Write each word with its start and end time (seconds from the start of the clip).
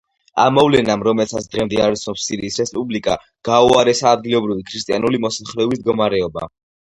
ამ 0.43 0.53
მოვლენამ, 0.57 1.01
რომელსაც 1.07 1.49
დღემდე 1.55 1.81
არ 1.87 1.97
ცნობს 2.03 2.23
სირიის 2.29 2.57
რესპუბლიკა, 2.63 3.17
გააუარესა 3.51 4.15
ადგილობრივი 4.15 4.67
ქრისტიანული 4.73 5.23
მოსახლეობის 5.27 5.83
მდგომარეობა. 5.83 6.49